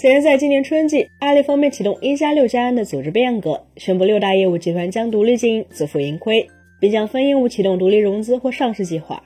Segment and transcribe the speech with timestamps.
[0.00, 6.46] 虽然在今年春季，阿里方面启动“一加六加 N” 的组织变革，宣布六大业务集团将独立经营，自负盈亏，
[6.78, 9.20] 并将分业务启动独立融资或上市计划。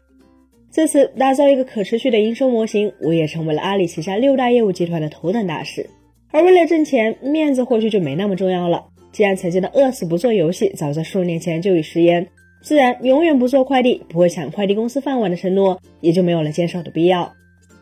[0.70, 5.86] 自此，打造一个可持续的营收模型，无疑成为了阿里旗下六大业务集团的头等大事。
[6.30, 8.82] 而为了挣钱，面子或许就没那么重要了。
[9.12, 12.26] 既然曾经的饿死不做游戏，早在数年前就已食言，
[12.62, 17.30] 自然永远不做快递、不会抢快递公司饭碗的承诺，也就没有了坚守的必要。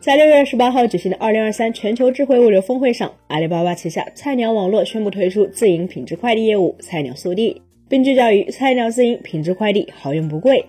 [0.01, 10.65] 在六月二十八号举行的二零二三全球智慧物流峰会上，阿里巴巴旗下菜鸟网络宣布推出自营品质快递业务“菜鸟速递”，并聚焦于菜鸟自营品质快递，好用不贵。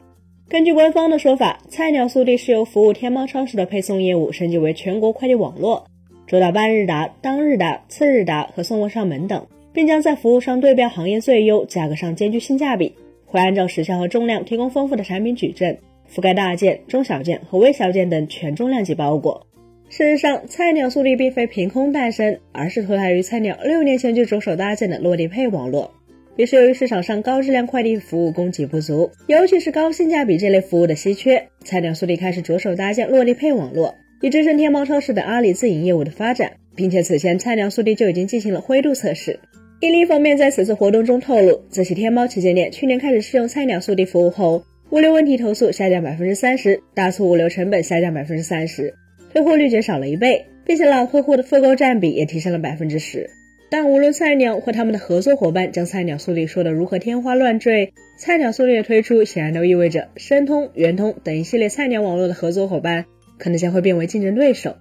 [0.51, 5.83] 根据官方的说法，菜鸟速递是由服务天猫超市的配送业务升级为全国快递网络，
[6.27, 12.93] 主打半日达、当日达、次日达和送货上门等，并将在服务上对标行业最优，价格上兼具性价比，
[13.24, 15.74] 会按照时效和重量提供丰富的产品矩阵。
[16.15, 19.47] 覆盖大件、中小件和微小件等全重量级包裹。
[19.89, 25.91] 事实上，菜鸟速递并非凭空诞生，而是脱胎于菜鸟六年前就着手搭建的落地配网络。
[26.37, 36.52] 也是由于市场上高质量快递服务供给不足，尤其是高性价比这类服务的稀缺，菜鸟速递开始着手搭建落地配网络，以支撑天猫超市等阿里自营业务的发展。
[36.74, 39.38] 并且此前菜鸟速递就已经进行了灰度测试。
[39.80, 44.63] 伊利方面在此次活动中透露，自其天猫旗舰店去年开始试用菜鸟速递服务后。
[44.93, 48.93] 物流问题投诉下降百分之三十，大促物流成本下降百分之三十，
[49.32, 53.30] 退货率减少了一倍，并且老客户的复购占比也提升了百分之十。
[53.71, 63.06] 但无论菜鸟或他们的合作伙伴将菜鸟速递说的如何天花乱坠，菜鸟速递的推出显然都意味着申通、圆通等一系列菜鸟网络的合作伙伴
[63.38, 64.77] 可能将会变为竞争对手。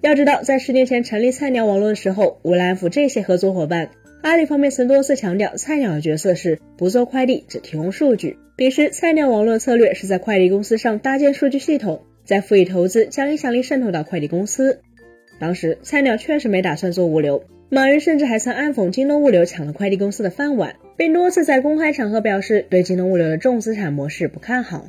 [0.00, 3.90] 要知道，在十年前成立菜鸟网络的时候，为了安抚这些合作伙伴，
[4.26, 8.38] 阿里方面曾多次强调，菜鸟的角色是不做快递，只提供数据。
[8.56, 14.80] 彼时，菜鸟网络策略是在快递公司上搭建数据系统，再赋予投资，将影响力渗透到快递公司。
[15.38, 24.88] 当时，菜鸟确实没打算做物流，马云甚至还曾暗讽京东物流抢了快递公司的饭碗，并多次在公开场合表示对京东物流的重资产模式不看好。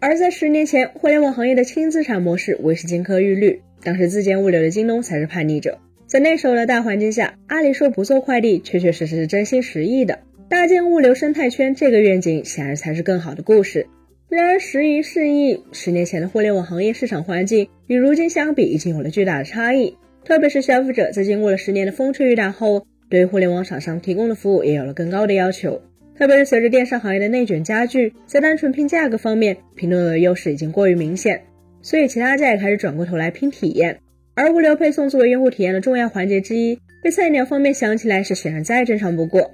[0.00, 5.78] 而在十年前，互联网行业的轻资产模式为是金科玉律，当时自建物流的京东才是叛逆者。
[6.06, 10.20] 在那时候的大环境下，阿里说不做快递，确确实实是真心实意的。
[10.48, 13.88] 搭建物流生态圈这个愿景，显然才是更好的故事。
[14.28, 19.96] 然而时移世易，十年前的互联网行业市场环境与如今相比，已经有了巨大的差异。
[20.24, 25.82] 特别是消费者在经过了十年的风吹雨打后，对于互联网厂商提供的服务也有了更高的要求。
[26.16, 31.42] 特别是随着电商行业的内卷加剧，在单纯拼价格方面，拼多多的优势已经过于明显，
[31.82, 33.98] 所以其他家也开始转过头来拼体验。
[34.36, 39.50] 而物流配送作为用户体验的重要环节之一，被菜鸟方面想起来是显然再正常不过。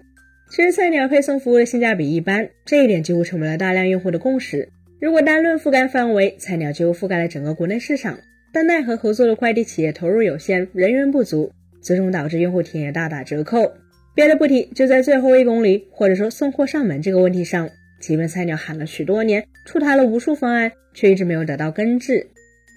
[0.50, 4.68] 其实菜鸟配送服务的性价比一般，这一点几乎成为了大量用户的共识。
[5.00, 8.18] 如果单论覆盖范围，菜鸟几乎覆盖了整个国内市场，
[8.52, 13.72] 但奈何合作的快递企业投入有限，人员不足，最终导致用户体验大打折扣。
[14.16, 17.70] 别的不提，就在最后一公里或者说送货上门这个问题上，
[18.00, 22.26] 即便菜鸟喊了许多年，出台了无数方案，却一直没有得到根治。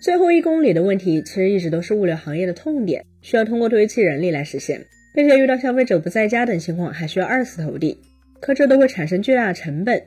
[0.06, 4.80] 最后一公里的问题，其实一直都是物流行业的痛点，需要通过堆砌人力来实现。
[5.16, 7.98] 并且遇到消费者不在家等情况，还需要二次投递，
[8.40, 10.00] 可这都会产生巨大的成本，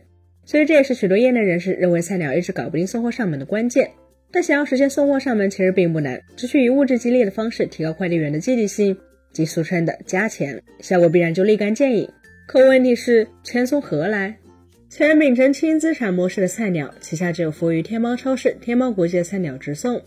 [0.45, 3.91] 所以这也是许多业内人士认为菜鸟一直搞不定送货上门的关键。
[4.31, 8.97] 但想要实现送货上门，其实并不难，只需以物质激励的方式提高快递员的积极性，
[9.33, 12.09] 即俗称的加钱，效果必然就立竿见影。
[12.47, 14.37] 可问题是，钱从何来？
[14.91, 20.01] 虽然秉承轻资产模式的菜鸟旗下只有服务于天猫超市、天猫国际的菜鸟直送。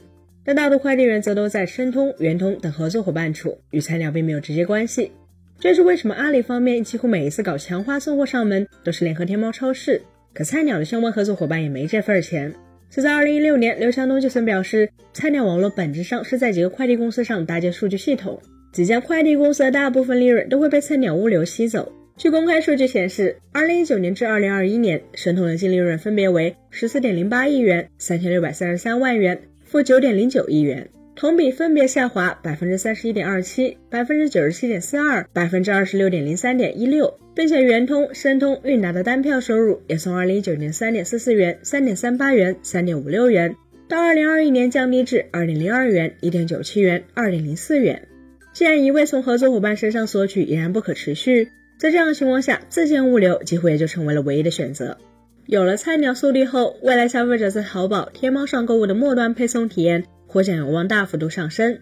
[0.43, 5.11] 但大多快递员则都在申通、圆通等合作伙伴处，与菜鸟并没有直接关系。
[5.59, 10.01] 这也是为什么阿里方面几乎每一次搞强化送货上门，都是联合天猫超市，
[10.33, 12.51] 可菜鸟的相关合作伙伴也没这份钱。
[12.89, 18.41] 就在二零一六年，刘强东就曾表示，菜鸟网络本质上是在几个快递公司上搭建数据系统，
[18.73, 21.93] 几家快递公司的大部分利润都会被菜鸟物流吸走。
[22.21, 29.41] 据公开数据显示，二零一九年至二零二一年，申通的净利润分别为十四点零八亿元、三千六百三十三万元。
[29.63, 43.55] 负九点零九亿元，同比分别下滑百分之三十一点二七、百分之九十七点四二、百分之二十六点零三点一六，并且圆通、申通、韵达的单票收入也从二零一九年三点四四元、三点三八元、三点五六元，
[43.87, 48.07] 到二零二一年降低至二点零二元、一点九七元、二点零四元。
[48.53, 51.47] 既然一味从合作伙伴身上索取依然不可持续，
[51.81, 54.99] 在这样的情况下，自建物流几乎也就成为了唯一的选择。
[55.47, 61.79] 有了菜鸟速递后，未来消费者在淘宝、天猫上购物的末端配送体验或将有望大幅度上升，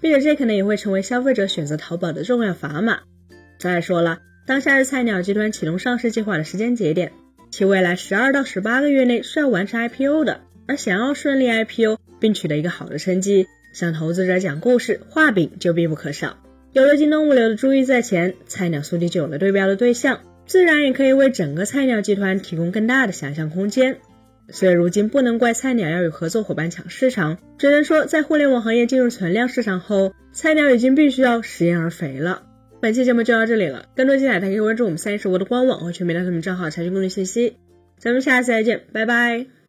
[0.00, 3.00] 并且这可能也会成为消费者选择淘宝的重要砝码。
[3.58, 7.12] 再说了，当下是菜鸟集团启动上市计划的时间节点，
[7.50, 16.38] 其未来十二到十八个月内是要完成 IPO 的，而想要顺利 IPO 并取得一个好的成绩，向投资者讲故事、画饼就必不可少。
[16.72, 23.98] 有了京东物流的珠玉在前，菜鸟速递就有了对标的对象，自然也可以为整个菜鸟集团提供更大的想象空间。
[24.48, 32.42] 所以如今不能怪菜鸟要与合作伙伴抢市场，只能说在互联网行业进入存量市场后，菜鸟已经必须要食言而肥了。
[32.80, 37.56] 本期节目就到这里了，更多精彩大家可以关注我们三十五的官网和全民大头们账号查询更多信息。
[37.98, 39.61] 咱们下次再见，拜拜。